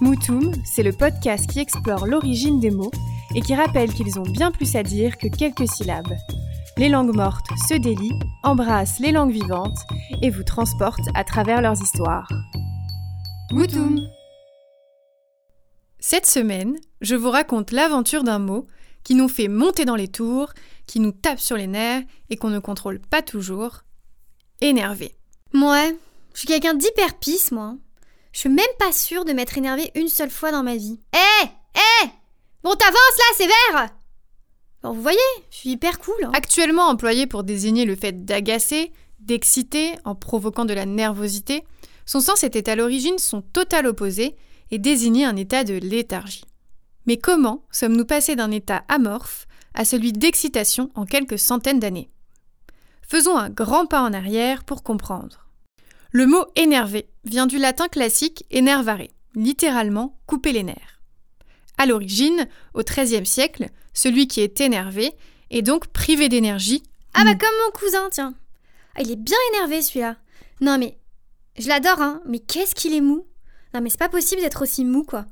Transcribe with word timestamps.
Moutoum, 0.00 0.52
c'est 0.64 0.84
le 0.84 0.92
podcast 0.92 1.50
qui 1.50 1.58
explore 1.58 2.06
l'origine 2.06 2.60
des 2.60 2.70
mots 2.70 2.92
et 3.34 3.40
qui 3.40 3.56
rappelle 3.56 3.92
qu'ils 3.92 4.20
ont 4.20 4.30
bien 4.30 4.52
plus 4.52 4.76
à 4.76 4.84
dire 4.84 5.18
que 5.18 5.26
quelques 5.26 5.68
syllabes. 5.68 6.14
Les 6.76 6.88
langues 6.88 7.16
mortes 7.16 7.48
se 7.68 7.74
délient, 7.74 8.20
embrassent 8.44 9.00
les 9.00 9.10
langues 9.10 9.32
vivantes 9.32 9.78
et 10.22 10.30
vous 10.30 10.44
transportent 10.44 11.08
à 11.16 11.24
travers 11.24 11.60
leurs 11.60 11.82
histoires. 11.82 12.28
Moutoum 13.50 14.00
Cette 15.98 16.26
semaine, 16.26 16.76
je 17.00 17.16
vous 17.16 17.30
raconte 17.30 17.72
l'aventure 17.72 18.22
d'un 18.22 18.38
mot 18.38 18.68
qui 19.02 19.16
nous 19.16 19.28
fait 19.28 19.48
monter 19.48 19.84
dans 19.84 19.96
les 19.96 20.08
tours, 20.08 20.52
qui 20.86 21.00
nous 21.00 21.12
tape 21.12 21.40
sur 21.40 21.56
les 21.56 21.66
nerfs 21.66 22.04
et 22.30 22.36
qu'on 22.36 22.50
ne 22.50 22.60
contrôle 22.60 23.00
pas 23.00 23.22
toujours. 23.22 23.82
Énervé. 24.60 25.16
Moi, 25.52 25.90
je 26.34 26.38
suis 26.38 26.48
quelqu'un 26.48 26.74
d'hyper 26.74 27.18
pisse, 27.18 27.50
moi. 27.50 27.74
Je 28.32 28.40
suis 28.40 28.48
même 28.48 28.64
pas 28.78 28.92
sûre 28.92 29.24
de 29.24 29.32
m'être 29.32 29.58
énervée 29.58 29.90
une 29.94 30.08
seule 30.08 30.30
fois 30.30 30.52
dans 30.52 30.62
ma 30.62 30.76
vie. 30.76 31.00
Hé 31.12 31.44
hey 31.44 31.50
Hé 31.74 32.08
Bon, 32.62 32.74
t'avances 32.74 32.94
là, 33.18 33.36
sévère 33.36 33.88
Bon, 34.82 34.92
vous 34.92 35.02
voyez, 35.02 35.18
je 35.50 35.56
suis 35.56 35.70
hyper 35.70 35.98
cool. 35.98 36.24
Hein. 36.24 36.30
Actuellement 36.34 36.88
employé 36.88 37.26
pour 37.26 37.42
désigner 37.42 37.84
le 37.84 37.96
fait 37.96 38.24
d'agacer, 38.24 38.92
d'exciter 39.20 39.94
en 40.04 40.14
provoquant 40.14 40.64
de 40.64 40.74
la 40.74 40.86
nervosité, 40.86 41.64
son 42.06 42.20
sens 42.20 42.44
était 42.44 42.70
à 42.70 42.76
l'origine 42.76 43.18
son 43.18 43.42
total 43.42 43.86
opposé 43.86 44.36
et 44.70 44.78
désignait 44.78 45.24
un 45.24 45.36
état 45.36 45.64
de 45.64 45.74
léthargie. 45.74 46.44
Mais 47.06 47.16
comment 47.16 47.64
sommes-nous 47.70 48.04
passés 48.04 48.36
d'un 48.36 48.50
état 48.50 48.84
amorphe 48.88 49.46
à 49.74 49.84
celui 49.84 50.12
d'excitation 50.12 50.90
en 50.94 51.06
quelques 51.06 51.38
centaines 51.38 51.80
d'années? 51.80 52.10
Faisons 53.02 53.36
un 53.36 53.50
grand 53.50 53.86
pas 53.86 54.02
en 54.02 54.12
arrière 54.12 54.64
pour 54.64 54.82
comprendre. 54.82 55.47
Le 56.10 56.26
mot 56.26 56.44
énervé 56.56 57.06
vient 57.24 57.46
du 57.46 57.58
latin 57.58 57.88
classique 57.88 58.46
enervare, 58.54 59.08
littéralement 59.34 60.18
couper 60.26 60.52
les 60.52 60.62
nerfs. 60.62 61.02
À 61.76 61.84
l'origine, 61.84 62.48
au 62.74 62.82
XIIIe 62.82 63.26
siècle, 63.26 63.68
celui 63.92 64.26
qui 64.26 64.40
est 64.40 64.60
énervé 64.60 65.12
est 65.50 65.62
donc 65.62 65.88
privé 65.88 66.28
d'énergie. 66.28 66.82
Ah 67.12 67.24
bah 67.24 67.34
comme 67.34 67.48
mon 67.64 67.72
cousin, 67.72 68.08
tiens. 68.10 68.34
Ah, 68.94 69.02
il 69.02 69.10
est 69.10 69.16
bien 69.16 69.36
énervé 69.52 69.82
celui-là. 69.82 70.16
Non 70.60 70.78
mais, 70.78 70.98
je 71.58 71.68
l'adore, 71.68 72.00
hein, 72.00 72.22
mais 72.26 72.38
qu'est-ce 72.38 72.74
qu'il 72.74 72.94
est 72.94 73.00
mou 73.02 73.26
Non 73.74 73.80
mais 73.80 73.90
c'est 73.90 73.98
pas 73.98 74.08
possible 74.08 74.40
d'être 74.40 74.62
aussi 74.62 74.84
mou, 74.84 75.04
quoi. 75.04 75.26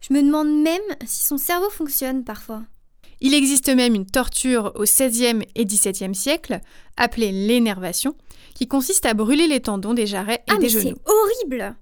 Je 0.00 0.12
me 0.12 0.22
demande 0.22 0.50
même 0.62 0.80
si 1.06 1.24
son 1.24 1.38
cerveau 1.38 1.70
fonctionne 1.70 2.24
parfois. 2.24 2.62
Il 3.20 3.34
existe 3.34 3.68
même 3.68 3.94
une 3.94 4.06
torture 4.06 4.72
au 4.74 4.84
XVIe 4.84 5.44
et 5.54 5.64
XVIIe 5.66 6.14
siècle, 6.14 6.60
appelée 6.96 7.32
l'énervation, 7.32 8.16
qui 8.60 8.68
consiste 8.68 9.06
à 9.06 9.14
brûler 9.14 9.46
les 9.46 9.60
tendons 9.60 9.94
des 9.94 10.06
jarrets 10.06 10.44
et 10.46 10.50
ah, 10.50 10.56
des 10.56 10.64
mais 10.64 10.68
genoux. 10.68 10.82
C'est 10.82 11.10
horrible 11.10 11.74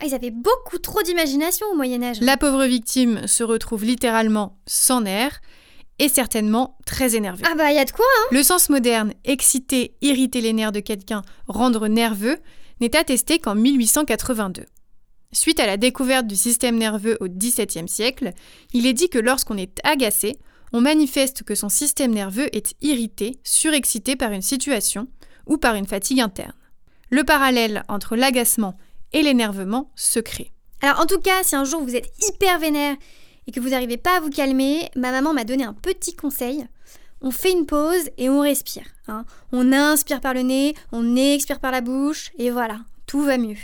ah, 0.00 0.04
Ils 0.04 0.12
avaient 0.12 0.32
beaucoup 0.32 0.78
trop 0.78 1.02
d'imagination 1.02 1.68
au 1.68 1.76
Moyen 1.76 2.02
Âge. 2.02 2.20
La 2.20 2.36
pauvre 2.36 2.64
victime 2.64 3.28
se 3.28 3.44
retrouve 3.44 3.84
littéralement 3.84 4.58
sans 4.66 5.02
nerfs 5.02 5.40
et 6.00 6.08
certainement 6.08 6.76
très 6.84 7.14
énervée. 7.14 7.44
Ah 7.48 7.54
bah 7.54 7.70
y 7.70 7.78
a 7.78 7.84
de 7.84 7.92
quoi 7.92 8.04
hein 8.04 8.26
Le 8.32 8.42
sens 8.42 8.70
moderne, 8.70 9.14
exciter, 9.24 9.94
irriter 10.00 10.40
les 10.40 10.52
nerfs 10.52 10.72
de 10.72 10.80
quelqu'un, 10.80 11.22
rendre 11.46 11.86
nerveux, 11.86 12.38
n'est 12.80 12.96
attesté 12.96 13.38
qu'en 13.38 13.54
1882. 13.54 14.64
Suite 15.30 15.60
à 15.60 15.66
la 15.66 15.76
découverte 15.76 16.26
du 16.26 16.34
système 16.34 16.76
nerveux 16.76 17.18
au 17.20 17.28
XVIIe 17.28 17.88
siècle, 17.88 18.32
il 18.72 18.84
est 18.84 18.94
dit 18.94 19.10
que 19.10 19.20
lorsqu'on 19.20 19.56
est 19.56 19.78
agacé, 19.84 20.40
on 20.72 20.80
manifeste 20.80 21.44
que 21.44 21.54
son 21.54 21.68
système 21.68 22.10
nerveux 22.10 22.48
est 22.52 22.74
irrité, 22.80 23.38
surexcité 23.44 24.16
par 24.16 24.32
une 24.32 24.42
situation, 24.42 25.06
ou 25.46 25.56
par 25.56 25.74
une 25.74 25.86
fatigue 25.86 26.20
interne. 26.20 26.54
Le 27.10 27.24
parallèle 27.24 27.82
entre 27.88 28.16
l'agacement 28.16 28.76
et 29.12 29.22
l'énervement 29.22 29.90
se 29.96 30.20
crée. 30.20 30.52
Alors 30.82 31.00
en 31.00 31.06
tout 31.06 31.20
cas, 31.20 31.42
si 31.42 31.56
un 31.56 31.64
jour 31.64 31.82
vous 31.82 31.96
êtes 31.96 32.12
hyper 32.28 32.58
vénère 32.58 32.96
et 33.46 33.52
que 33.52 33.60
vous 33.60 33.70
n'arrivez 33.70 33.96
pas 33.96 34.16
à 34.16 34.20
vous 34.20 34.30
calmer, 34.30 34.88
ma 34.96 35.10
maman 35.10 35.32
m'a 35.32 35.44
donné 35.44 35.64
un 35.64 35.74
petit 35.74 36.14
conseil. 36.14 36.66
On 37.20 37.30
fait 37.30 37.52
une 37.52 37.66
pause 37.66 38.10
et 38.16 38.30
on 38.30 38.40
respire. 38.40 38.86
Hein. 39.08 39.24
On 39.52 39.72
inspire 39.72 40.20
par 40.20 40.32
le 40.32 40.42
nez, 40.42 40.74
on 40.92 41.16
expire 41.16 41.60
par 41.60 41.70
la 41.70 41.82
bouche, 41.82 42.30
et 42.38 42.50
voilà, 42.50 42.78
tout 43.06 43.22
va 43.22 43.36
mieux. 43.36 43.56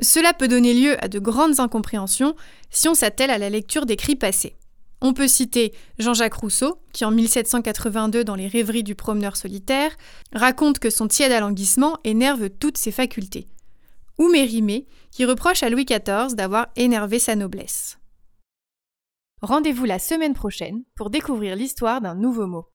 Cela 0.00 0.34
peut 0.34 0.48
donner 0.48 0.74
lieu 0.74 1.02
à 1.02 1.08
de 1.08 1.18
grandes 1.18 1.60
incompréhensions 1.60 2.34
si 2.70 2.88
on 2.88 2.94
s'attelle 2.94 3.30
à 3.30 3.38
la 3.38 3.48
lecture 3.48 3.86
d'écrits 3.86 4.16
passés. 4.16 4.56
On 5.06 5.12
peut 5.12 5.28
citer 5.28 5.74
Jean-Jacques 5.98 6.32
Rousseau, 6.32 6.78
qui 6.94 7.04
en 7.04 7.10
1782, 7.10 8.24
dans 8.24 8.36
Les 8.36 8.48
rêveries 8.48 8.82
du 8.82 8.94
promeneur 8.94 9.36
solitaire, 9.36 9.94
raconte 10.32 10.78
que 10.78 10.88
son 10.88 11.08
tiède 11.08 11.30
alanguissement 11.30 11.98
énerve 12.04 12.48
toutes 12.48 12.78
ses 12.78 12.90
facultés. 12.90 13.46
Ou 14.16 14.30
Mérimée, 14.30 14.86
qui 15.10 15.26
reproche 15.26 15.62
à 15.62 15.68
Louis 15.68 15.84
XIV 15.84 16.34
d'avoir 16.34 16.68
énervé 16.76 17.18
sa 17.18 17.36
noblesse. 17.36 17.98
Rendez-vous 19.42 19.84
la 19.84 19.98
semaine 19.98 20.32
prochaine 20.32 20.84
pour 20.94 21.10
découvrir 21.10 21.54
l'histoire 21.54 22.00
d'un 22.00 22.14
nouveau 22.14 22.46
mot. 22.46 22.70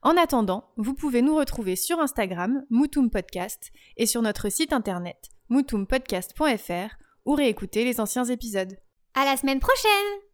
En 0.00 0.16
attendant, 0.16 0.70
vous 0.78 0.94
pouvez 0.94 1.20
nous 1.20 1.36
retrouver 1.36 1.76
sur 1.76 2.00
Instagram, 2.00 2.64
Moutoum 2.70 3.10
Podcast, 3.10 3.72
et 3.98 4.06
sur 4.06 4.22
notre 4.22 4.48
site 4.48 4.72
internet, 4.72 5.28
moutoumpodcast.fr, 5.50 6.96
ou 7.26 7.34
réécouter 7.34 7.84
les 7.84 8.00
anciens 8.00 8.24
épisodes. 8.24 8.74
À 9.12 9.26
la 9.26 9.36
semaine 9.36 9.60
prochaine! 9.60 10.33